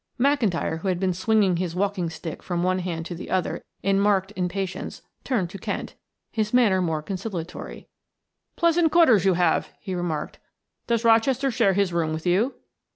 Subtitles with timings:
[0.19, 3.99] McIntyre, who had been swinging his walking stick from one hand to the other in
[3.99, 5.93] marked impatience, turned to Kent,
[6.31, 7.87] his manner more conciliatory.
[8.55, 10.39] "Pleasant quarters you have," he remarked.
[10.87, 12.55] "Does Rochester share his room with you?"